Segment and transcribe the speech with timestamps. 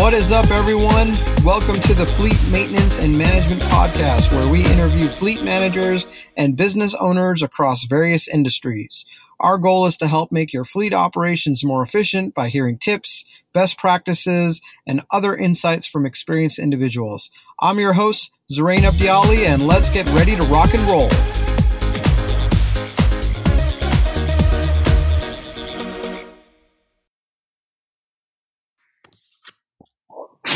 [0.00, 1.12] What is up, everyone?
[1.44, 6.06] Welcome to the Fleet Maintenance and Management Podcast, where we interview fleet managers
[6.38, 9.04] and business owners across various industries.
[9.40, 13.76] Our goal is to help make your fleet operations more efficient by hearing tips, best
[13.76, 17.30] practices, and other insights from experienced individuals.
[17.60, 21.10] I'm your host, Zarain Abdiali, and let's get ready to rock and roll.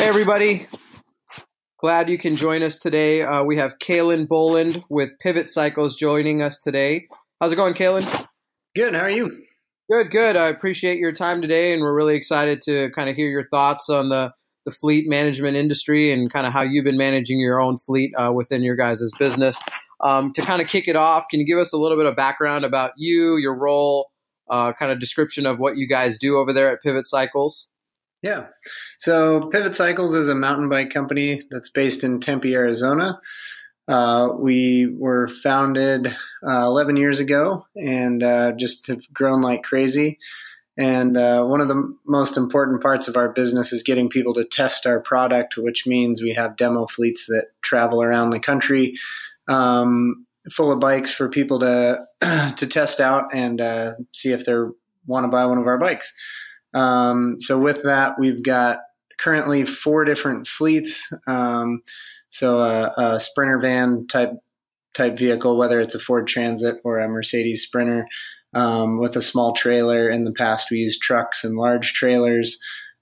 [0.04, 0.66] Hey, everybody.
[1.80, 3.22] Glad you can join us today.
[3.22, 7.08] Uh, we have Kalen Boland with Pivot Cycles joining us today.
[7.40, 8.26] How's it going, Kalen?
[8.76, 8.92] Good.
[8.92, 9.44] How are you?
[9.90, 10.36] Good, good.
[10.36, 13.88] I appreciate your time today, and we're really excited to kind of hear your thoughts
[13.88, 14.34] on the,
[14.66, 18.30] the fleet management industry and kind of how you've been managing your own fleet uh,
[18.30, 19.58] within your guys' business.
[20.02, 22.14] Um, to kind of kick it off, can you give us a little bit of
[22.14, 24.10] background about you, your role,
[24.50, 27.70] uh, kind of description of what you guys do over there at Pivot Cycles?
[28.24, 28.46] Yeah.
[28.96, 33.20] So Pivot Cycles is a mountain bike company that's based in Tempe, Arizona.
[33.86, 36.06] Uh, we were founded
[36.42, 40.18] uh, 11 years ago and uh, just have grown like crazy.
[40.78, 44.46] And uh, one of the most important parts of our business is getting people to
[44.46, 48.94] test our product, which means we have demo fleets that travel around the country,
[49.48, 52.06] um, full of bikes for people to
[52.56, 54.54] to test out and uh, see if they
[55.06, 56.14] want to buy one of our bikes.
[56.74, 58.78] Um, so with that, we've got
[59.18, 61.12] currently four different fleets.
[61.26, 61.82] Um,
[62.28, 64.32] so a, a, sprinter van type
[64.94, 68.06] type vehicle, whether it's a Ford Transit or a Mercedes Sprinter,
[68.54, 70.08] um, with a small trailer.
[70.08, 72.58] In the past, we used trucks and large trailers.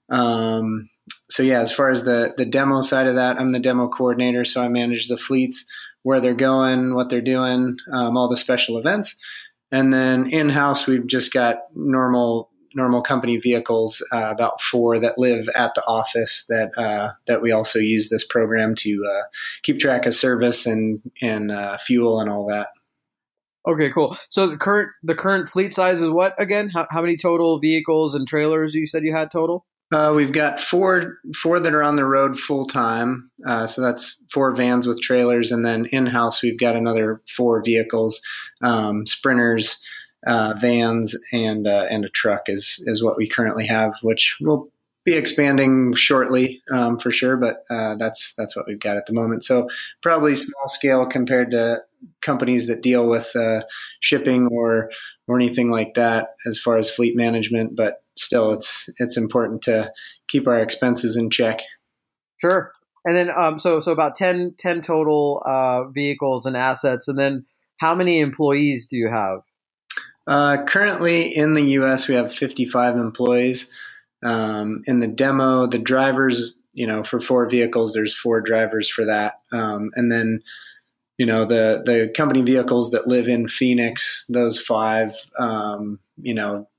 [0.09, 0.89] Um,
[1.29, 4.45] so yeah, as far as the the demo side of that, I'm the demo coordinator,
[4.45, 5.65] so I manage the fleets,
[6.03, 9.17] where they're going, what they're doing, um, all the special events.
[9.71, 15.17] And then in house, we've just got normal normal company vehicles, uh, about four that
[15.17, 19.23] live at the office that uh, that we also use this program to uh,
[19.63, 22.69] keep track of service and and uh, fuel and all that.
[23.67, 24.17] Okay, cool.
[24.29, 26.69] So the current the current fleet size is what again?
[26.69, 29.65] How, how many total vehicles and trailers you said you had total?
[29.93, 33.29] Uh, we've got four four that are on the road full time.
[33.45, 37.63] Uh, so that's four vans with trailers, and then in house we've got another four
[37.63, 38.19] vehicles,
[38.63, 39.81] um, sprinters
[40.25, 44.69] uh, vans and uh, and a truck is is what we currently have, which will
[45.05, 47.37] be expanding shortly um, for sure.
[47.37, 49.43] But uh, that's that's what we've got at the moment.
[49.43, 49.67] So
[50.01, 51.83] probably small scale compared to
[52.21, 53.63] companies that deal with uh,
[53.99, 54.91] shipping or
[55.27, 57.75] or anything like that as far as fleet management.
[57.75, 59.91] But still, it's it's important to
[60.27, 61.61] keep our expenses in check.
[62.37, 62.71] Sure.
[63.05, 67.45] And then, um, so so about 10, 10 total uh, vehicles and assets, and then
[67.77, 69.41] how many employees do you have?
[70.25, 73.69] Uh, currently in the U.S., we have 55 employees.
[74.23, 79.05] Um, in the demo, the drivers, you know, for four vehicles, there's four drivers for
[79.05, 80.43] that, um, and then,
[81.17, 86.69] you know, the the company vehicles that live in Phoenix, those five, um, you know,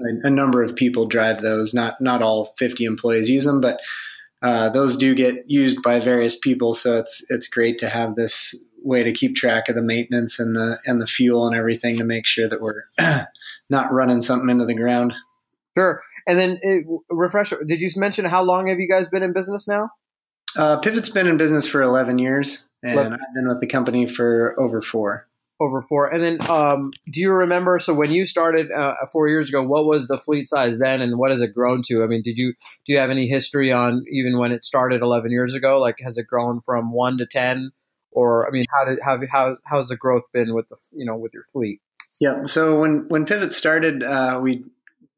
[0.00, 1.72] a, a, number of people drive those.
[1.74, 3.78] Not not all 50 employees use them, but
[4.42, 6.74] uh, those do get used by various people.
[6.74, 10.54] So it's it's great to have this way to keep track of the maintenance and
[10.54, 12.82] the and the fuel and everything to make sure that we're
[13.70, 15.14] not running something into the ground.
[15.76, 16.02] Sure.
[16.26, 17.52] And then it, refresh.
[17.66, 19.90] Did you mention how long have you guys been in business now?
[20.56, 24.58] Uh, Pivot's been in business for 11 years, and I've been with the company for
[24.58, 25.26] over four.
[25.60, 26.12] Over four.
[26.12, 27.78] And then, um, do you remember?
[27.80, 31.18] So when you started uh, four years ago, what was the fleet size then, and
[31.18, 32.02] what has it grown to?
[32.02, 32.54] I mean, did you
[32.86, 35.80] do you have any history on even when it started 11 years ago?
[35.80, 37.70] Like, has it grown from one to 10?
[38.14, 41.16] Or I mean, how did how how how's the growth been with the you know
[41.16, 41.80] with your fleet?
[42.20, 44.64] Yeah, so when when Pivot started, uh, we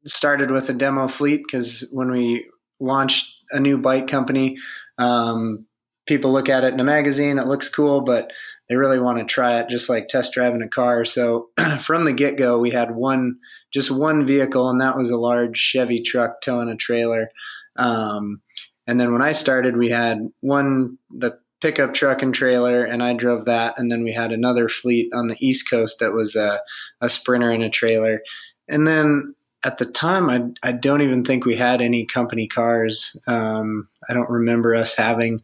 [0.05, 2.49] started with a demo fleet because when we
[2.79, 4.57] launched a new bike company,
[4.97, 5.65] um,
[6.07, 8.31] people look at it in a magazine, it looks cool, but
[8.67, 11.05] they really want to try it, just like test driving a car.
[11.05, 11.49] So
[11.81, 13.37] from the get go, we had one
[13.71, 17.29] just one vehicle, and that was a large Chevy truck towing a trailer.
[17.75, 18.41] Um,
[18.87, 23.13] and then when I started, we had one the pickup truck and trailer, and I
[23.13, 23.75] drove that.
[23.77, 26.61] And then we had another fleet on the East Coast that was a,
[27.01, 28.21] a sprinter and a trailer.
[28.67, 33.17] And then at the time, I, I don't even think we had any company cars.
[33.27, 35.41] Um, I don't remember us having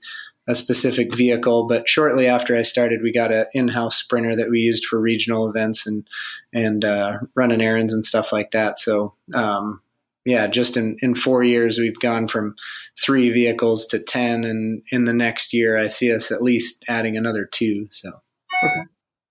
[0.48, 4.60] a specific vehicle, but shortly after I started, we got an in-house sprinter that we
[4.60, 6.08] used for regional events and
[6.52, 8.80] and uh, running errands and stuff like that.
[8.80, 9.82] So um,
[10.26, 12.56] yeah, just in, in four years, we've gone from
[13.04, 14.44] three vehicles to 10.
[14.44, 17.88] And in the next year, I see us at least adding another two.
[17.92, 18.84] So, okay.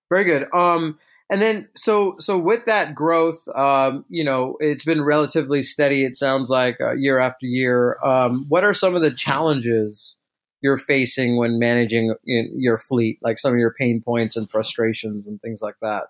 [0.09, 0.47] Very good.
[0.53, 0.99] Um,
[1.31, 6.05] And then, so so with that growth, um, you know, it's been relatively steady.
[6.05, 7.97] It sounds like uh, year after year.
[8.03, 10.17] Um, what are some of the challenges
[10.61, 13.17] you're facing when managing your fleet?
[13.23, 16.03] Like some of your pain points and frustrations and things like that.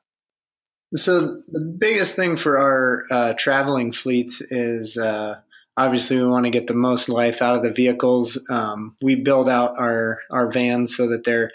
[0.95, 5.40] So the biggest thing for our uh, traveling fleets is uh,
[5.75, 8.44] obviously we want to get the most life out of the vehicles.
[8.50, 11.51] Um, we build out our our vans so that they're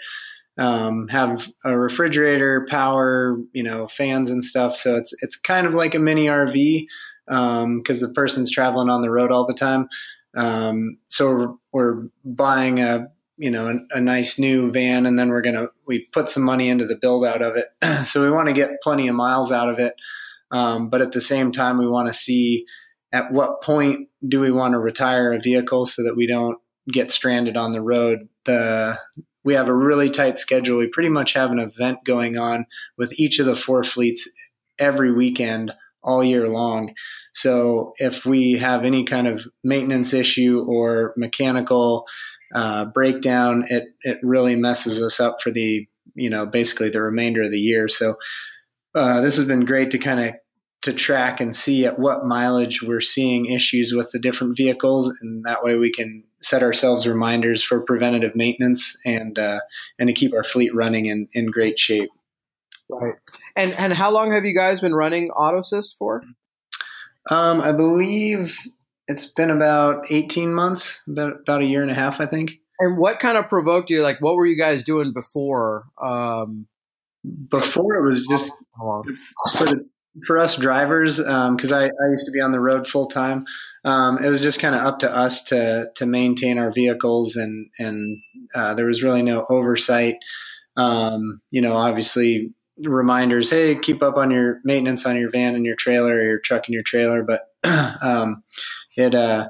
[0.57, 4.75] um, have a refrigerator, power, you know, fans and stuff.
[4.75, 6.85] So it's it's kind of like a mini RV
[7.25, 9.87] because um, the person's traveling on the road all the time.
[10.35, 13.09] Um, so we're, we're, buying a
[13.39, 16.69] you know a, a, nice new van, and then we're gonna we put some money
[16.69, 17.69] into the build out of it.
[18.05, 19.95] so we want to get plenty of miles out of it,
[20.51, 22.65] um, but at the same time, we want to see
[23.11, 26.59] at what point do we want to retire a vehicle so that we don't
[26.91, 28.27] get stranded on the road.
[28.45, 28.99] The
[29.45, 30.77] we have a really tight schedule.
[30.77, 32.65] We pretty much have an event going on
[32.97, 34.29] with each of the four fleets
[34.77, 35.71] every weekend
[36.03, 36.93] all year long.
[37.33, 42.05] So if we have any kind of maintenance issue or mechanical
[42.53, 47.43] uh, breakdown, it it really messes us up for the you know basically the remainder
[47.43, 47.87] of the year.
[47.87, 48.15] So
[48.95, 50.35] uh, this has been great to kind of
[50.81, 55.43] to track and see at what mileage we're seeing issues with the different vehicles, and
[55.45, 59.59] that way we can set ourselves reminders for preventative maintenance and uh,
[59.97, 62.09] and to keep our fleet running in, in great shape.
[62.89, 63.15] Right.
[63.55, 66.23] And and how long have you guys been running Autosist for?
[67.29, 68.57] Um, I believe
[69.09, 72.51] it's been about eighteen months, about about a year and a half, I think.
[72.79, 74.01] And what kind of provoked you?
[74.01, 75.85] Like, what were you guys doing before?
[76.01, 76.67] Um,
[77.49, 79.85] before it was just for the
[80.25, 83.45] for us drivers, because um, I, I, used to be on the road full time.
[83.85, 87.69] Um, it was just kind of up to us to to maintain our vehicles, and
[87.77, 88.21] and
[88.53, 90.15] uh, there was really no oversight.
[90.77, 95.65] Um, you know, obviously reminders, hey, keep up on your maintenance on your van and
[95.65, 97.23] your trailer, or your truck and your trailer.
[97.23, 97.47] But
[98.01, 98.43] um,
[98.99, 99.49] it uh,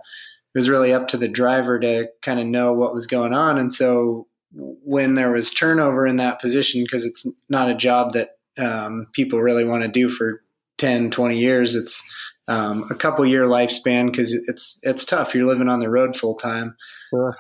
[0.53, 3.57] it was really up to the driver to kind of know what was going on,
[3.57, 8.37] and so when there was turnover in that position, because it's not a job that
[8.57, 10.41] um, people really want to do for
[10.79, 11.75] 10, 20 years.
[11.75, 12.03] It's
[12.47, 15.35] um, a couple year lifespan because it's it's tough.
[15.35, 16.75] You're living on the road full time.
[17.11, 17.37] Sure.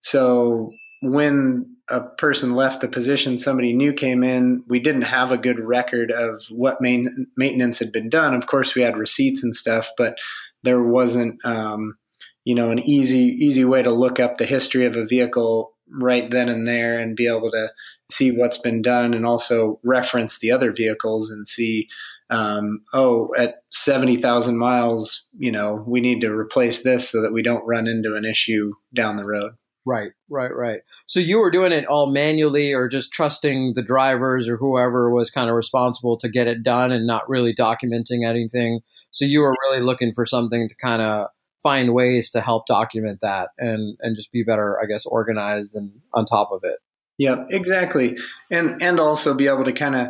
[0.00, 4.64] So when a person left the position, somebody new came in.
[4.68, 8.34] We didn't have a good record of what main, maintenance had been done.
[8.34, 10.16] Of course, we had receipts and stuff, but
[10.62, 11.96] there wasn't, um,
[12.44, 16.30] you know, an easy easy way to look up the history of a vehicle right
[16.30, 17.72] then and there and be able to
[18.10, 21.88] see what's been done and also reference the other vehicles and see
[22.30, 27.42] um, oh, at 70,000 miles, you know, we need to replace this so that we
[27.42, 29.52] don't run into an issue down the road.
[29.84, 30.80] Right, right, right.
[31.06, 35.30] So you were doing it all manually or just trusting the drivers or whoever was
[35.30, 38.80] kind of responsible to get it done and not really documenting anything.
[39.10, 41.28] So you were really looking for something to kind of
[41.62, 45.92] find ways to help document that and and just be better, I guess, organized and
[46.14, 46.78] on top of it.
[47.18, 48.16] Yeah, exactly.
[48.50, 50.08] And and also be able to kind of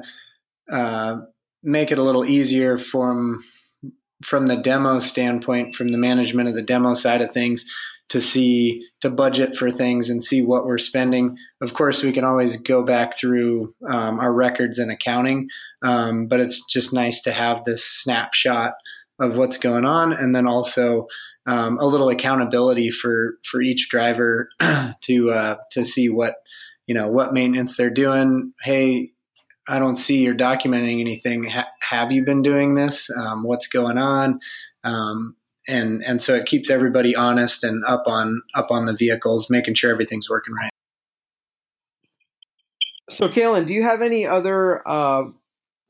[0.71, 1.21] uh,
[1.63, 3.43] make it a little easier from
[4.25, 7.65] from the demo standpoint, from the management of the demo side of things,
[8.11, 11.37] to see to budget for things and see what we're spending.
[11.61, 15.49] Of course, we can always go back through um, our records and accounting,
[15.83, 18.75] um, but it's just nice to have this snapshot
[19.19, 21.07] of what's going on, and then also
[21.47, 24.49] um, a little accountability for for each driver
[25.03, 26.35] to uh, to see what
[26.87, 28.53] you know what maintenance they're doing.
[28.63, 29.13] Hey,
[29.69, 31.45] I don't see you're documenting anything.
[31.45, 33.09] Ha- have you been doing this?
[33.17, 34.41] Um, what's going on?
[34.83, 35.37] Um,
[35.71, 39.75] and and so it keeps everybody honest and up on up on the vehicles, making
[39.75, 40.71] sure everything's working right.
[43.09, 45.25] So, Kalen, do you have any other uh,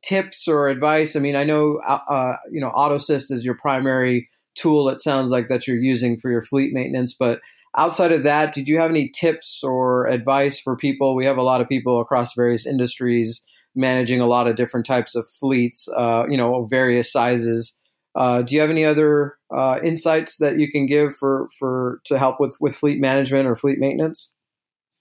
[0.02, 1.16] tips or advice?
[1.16, 4.88] I mean, I know uh, uh you know Autosist is your primary tool.
[4.88, 7.40] It sounds like that you're using for your fleet maintenance, but
[7.76, 11.14] outside of that, did you have any tips or advice for people?
[11.14, 13.44] We have a lot of people across various industries
[13.74, 17.76] managing a lot of different types of fleets, uh, you know, various sizes.
[18.20, 22.18] Uh, do you have any other uh, insights that you can give for for to
[22.18, 24.34] help with with fleet management or fleet maintenance?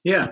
[0.05, 0.31] Yeah,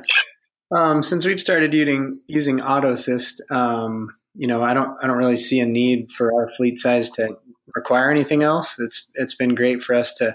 [0.74, 5.36] um, since we've started using using Autosist, um, you know, I don't I don't really
[5.36, 7.38] see a need for our fleet size to
[7.76, 8.80] require anything else.
[8.80, 10.34] It's it's been great for us to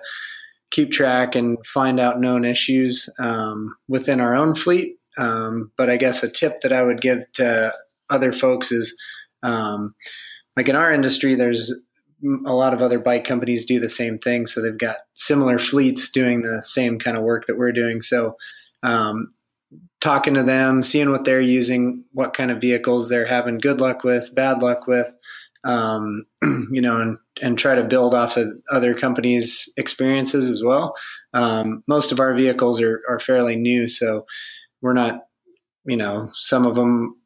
[0.70, 4.98] keep track and find out known issues um, within our own fleet.
[5.16, 7.72] Um, but I guess a tip that I would give to
[8.10, 8.94] other folks is
[9.42, 9.94] um,
[10.54, 11.74] like in our industry, there's
[12.46, 14.46] a lot of other bike companies do the same thing.
[14.46, 18.02] So they've got similar fleets doing the same kind of work that we're doing.
[18.02, 18.36] So
[18.82, 19.34] um,
[20.00, 24.04] talking to them, seeing what they're using, what kind of vehicles they're having good luck
[24.04, 25.14] with, bad luck with,
[25.64, 30.94] um, you know, and, and try to build off of other companies' experiences as well.
[31.34, 34.26] Um, most of our vehicles are, are fairly new, so
[34.80, 35.22] we're not,
[35.84, 37.16] you know, some of them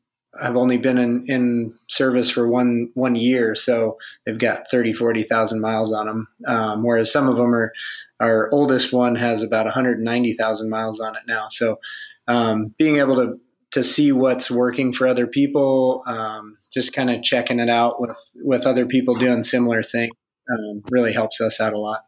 [0.42, 5.60] have only been in, in service for one one year, so they've got 30, 40,000
[5.60, 6.28] miles on them.
[6.46, 7.72] Um, whereas some of them are,
[8.20, 11.46] our oldest one has about 190,000 miles on it now.
[11.50, 11.76] So
[12.28, 13.40] um, being able to
[13.72, 18.16] to see what's working for other people, um, just kind of checking it out with
[18.36, 20.12] with other people doing similar things,
[20.50, 22.04] um, really helps us out a lot.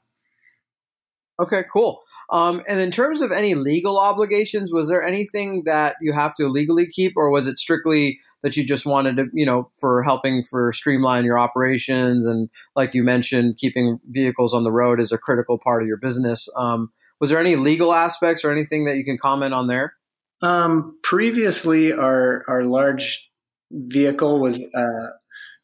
[1.40, 2.02] Okay, cool.
[2.30, 6.48] Um, and in terms of any legal obligations, was there anything that you have to
[6.48, 10.44] legally keep, or was it strictly that you just wanted to, you know, for helping
[10.44, 15.18] for streamline your operations and, like you mentioned, keeping vehicles on the road is a
[15.18, 16.48] critical part of your business?
[16.54, 19.94] Um, was there any legal aspects or anything that you can comment on there?
[20.40, 23.28] Um, previously, our our large
[23.72, 25.08] vehicle was uh,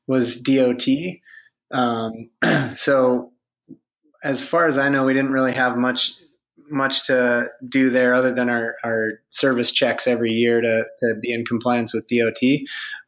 [0.07, 0.87] was DOT.
[1.71, 2.31] Um,
[2.75, 3.33] so,
[4.25, 6.15] as far as I know, we didn't really have much
[6.71, 11.33] much to do there other than our, our service checks every year to, to be
[11.33, 12.61] in compliance with DOT.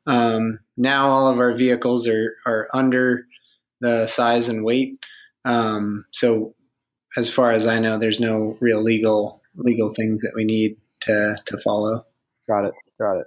[0.07, 3.27] Um, now all of our vehicles are, are under
[3.81, 4.99] the size and weight.
[5.45, 6.55] Um, so
[7.17, 11.37] as far as I know, there's no real legal legal things that we need to
[11.47, 12.05] to follow.
[12.49, 12.75] Got it.
[13.01, 13.27] Got it.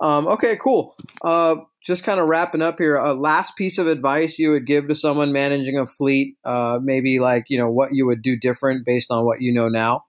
[0.00, 0.94] Um, okay, cool.
[1.22, 2.96] Uh, just kind of wrapping up here.
[2.96, 7.18] A last piece of advice you would give to someone managing a fleet, uh, maybe
[7.18, 10.04] like you know what you would do different based on what you know now.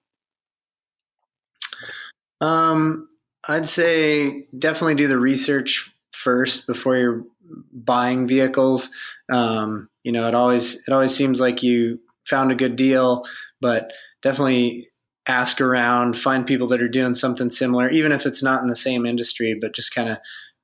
[2.42, 3.08] Um,
[3.48, 7.24] I'd say definitely do the research first before you're
[7.72, 8.90] buying vehicles.
[9.32, 13.24] Um, you know, it always it always seems like you found a good deal,
[13.62, 13.92] but
[14.22, 14.90] definitely
[15.28, 18.76] ask around, find people that are doing something similar, even if it's not in the
[18.76, 20.18] same industry, but just kind of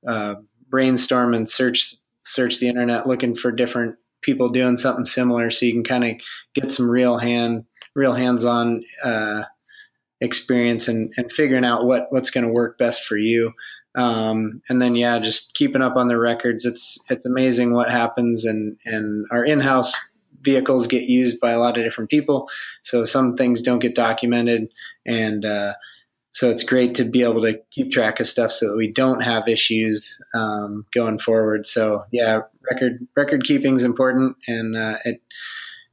[0.06, 0.34] uh,
[0.72, 5.72] brainstorm and search search the internet looking for different people doing something similar, so you
[5.72, 6.10] can kind of
[6.54, 7.64] get some real hand
[7.94, 9.42] real hands on uh,
[10.20, 13.52] experience and, and figuring out what what's going to work best for you.
[13.94, 16.64] Um, and then yeah, just keeping up on the records.
[16.64, 19.94] It's it's amazing what happens, and and our in house
[20.40, 22.48] vehicles get used by a lot of different people.
[22.82, 24.68] So some things don't get documented,
[25.06, 25.74] and uh,
[26.32, 29.22] so it's great to be able to keep track of stuff so that we don't
[29.22, 31.66] have issues um, going forward.
[31.66, 35.20] So yeah, record record keeping is important, and uh, it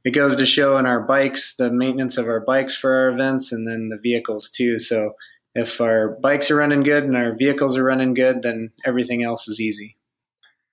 [0.02, 3.52] it goes to show in our bikes the maintenance of our bikes for our events,
[3.52, 4.78] and then the vehicles too.
[4.78, 5.12] So
[5.54, 9.46] if our bikes are running good and our vehicles are running good, then everything else
[9.46, 9.98] is easy.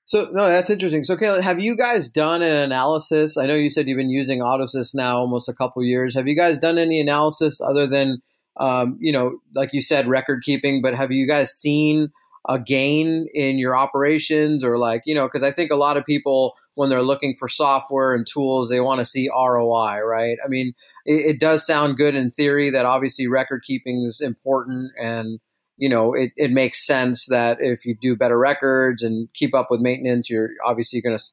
[0.05, 1.03] So no, that's interesting.
[1.03, 3.37] So Caleb, have you guys done an analysis?
[3.37, 6.15] I know you said you've been using Autosist now almost a couple years.
[6.15, 8.21] Have you guys done any analysis other than
[8.59, 10.81] um, you know, like you said, record keeping?
[10.81, 12.11] But have you guys seen
[12.49, 15.25] a gain in your operations or like you know?
[15.25, 18.79] Because I think a lot of people when they're looking for software and tools, they
[18.79, 20.37] want to see ROI, right?
[20.43, 20.73] I mean,
[21.05, 25.39] it, it does sound good in theory that obviously record keeping is important and
[25.77, 29.67] you know, it, it makes sense that if you do better records and keep up
[29.69, 31.23] with maintenance, you're obviously going to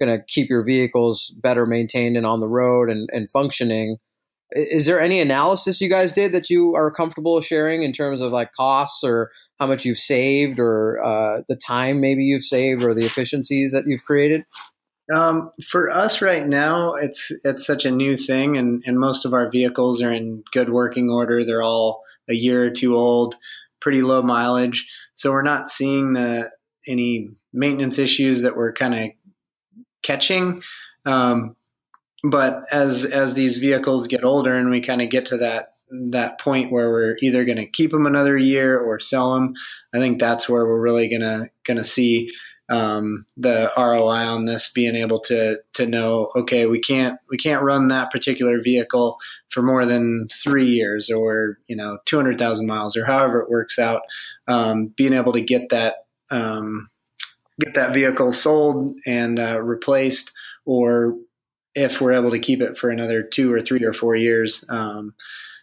[0.00, 3.98] going to keep your vehicles better maintained and on the road and, and functioning.
[4.52, 8.32] Is there any analysis you guys did that you are comfortable sharing in terms of
[8.32, 12.94] like costs or how much you've saved or uh, the time maybe you've saved or
[12.94, 14.44] the efficiencies that you've created?
[15.12, 19.34] Um, for us right now, it's it's such a new thing, and, and most of
[19.34, 21.44] our vehicles are in good working order.
[21.44, 23.34] They're all a year or two old
[23.80, 24.88] pretty low mileage.
[25.14, 26.50] So we're not seeing the
[26.86, 29.10] any maintenance issues that we're kind of
[30.02, 30.62] catching.
[31.04, 31.56] Um,
[32.22, 36.38] but as as these vehicles get older and we kind of get to that that
[36.40, 39.54] point where we're either going to keep them another year or sell them,
[39.92, 42.30] I think that's where we're really gonna gonna see
[42.68, 47.64] um, the ROI on this being able to to know okay we can't we can't
[47.64, 52.66] run that particular vehicle for more than three years or you know two hundred thousand
[52.66, 54.02] miles or however it works out.
[54.46, 56.90] Um, being able to get that um,
[57.58, 60.32] get that vehicle sold and uh, replaced
[60.64, 61.16] or
[61.74, 65.14] if we're able to keep it for another two or three or four years um,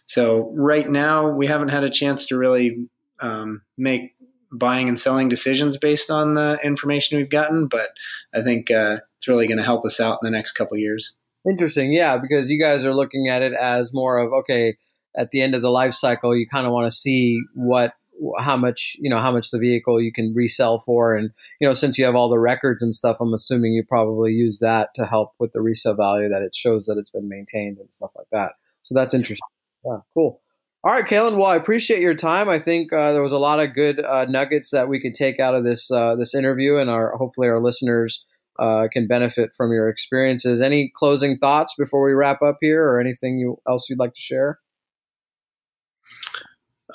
[0.06, 2.88] so right now we haven't had a chance to really
[3.20, 4.14] um, make
[4.50, 7.90] buying and selling decisions based on the information we've gotten, but
[8.34, 11.14] I think uh, it's really going to help us out in the next couple years.
[11.48, 14.76] Interesting, yeah, because you guys are looking at it as more of okay,
[15.16, 17.92] at the end of the life cycle, you kind of want to see what
[18.38, 21.74] how much you know how much the vehicle you can resell for and you know
[21.74, 25.06] since you have all the records and stuff i'm assuming you probably use that to
[25.06, 28.26] help with the resale value that it shows that it's been maintained and stuff like
[28.32, 29.48] that so that's interesting
[29.84, 30.40] yeah cool
[30.84, 31.36] All right, Kalen.
[31.36, 32.48] Well, I appreciate your time.
[32.48, 35.40] I think uh, there was a lot of good uh, nuggets that we could take
[35.40, 38.24] out of this uh, this interview, and our hopefully our listeners
[38.58, 40.60] uh, can benefit from your experiences.
[40.60, 44.20] Any closing thoughts before we wrap up here, or anything you, else you'd like to
[44.20, 44.60] share?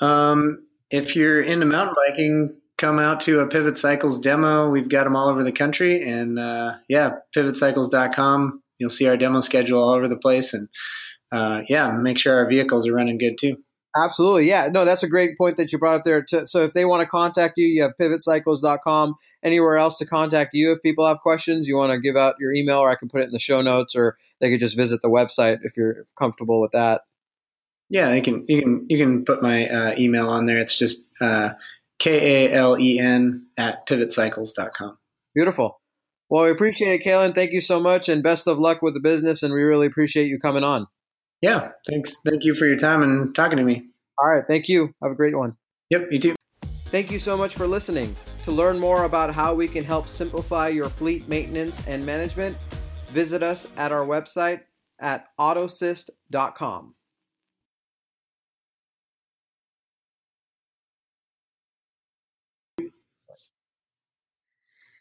[0.00, 4.70] Um, if you're into mountain biking, come out to a Pivot Cycles demo.
[4.70, 8.62] We've got them all over the country, and uh, yeah, pivotcycles.com.
[8.78, 10.68] You'll see our demo schedule all over the place, and
[11.32, 13.56] uh, yeah, make sure our vehicles are running good too.
[13.96, 14.48] Absolutely.
[14.48, 14.68] Yeah.
[14.72, 16.24] No, that's a great point that you brought up there.
[16.46, 19.14] So if they want to contact you, you have pivotcycles.com.
[19.44, 22.52] Anywhere else to contact you if people have questions, you want to give out your
[22.52, 25.00] email or I can put it in the show notes or they could just visit
[25.00, 27.02] the website if you're comfortable with that.
[27.94, 30.58] Yeah, you can you can you can put my uh, email on there.
[30.58, 31.50] It's just uh,
[32.00, 34.98] K A L E N at pivotcycles.com.
[35.32, 35.80] Beautiful.
[36.28, 37.36] Well, we appreciate it, Kalen.
[37.36, 39.44] Thank you so much and best of luck with the business.
[39.44, 40.88] And we really appreciate you coming on.
[41.40, 41.70] Yeah.
[41.88, 42.16] Thanks.
[42.28, 43.86] Thank you for your time and talking to me.
[44.18, 44.44] All right.
[44.44, 44.92] Thank you.
[45.00, 45.56] Have a great one.
[45.90, 46.08] Yep.
[46.10, 46.34] You too.
[46.86, 48.16] Thank you so much for listening.
[48.42, 52.56] To learn more about how we can help simplify your fleet maintenance and management,
[53.10, 54.62] visit us at our website
[54.98, 56.96] at autosist.com.